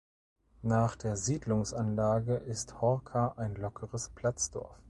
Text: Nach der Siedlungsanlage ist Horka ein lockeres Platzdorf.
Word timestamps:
Nach 0.63 0.95
der 0.95 1.15
Siedlungsanlage 1.15 2.33
ist 2.37 2.81
Horka 2.81 3.35
ein 3.37 3.53
lockeres 3.53 4.09
Platzdorf. 4.09 4.79